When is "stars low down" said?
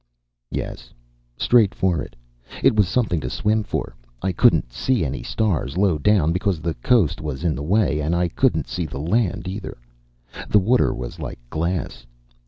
5.21-6.31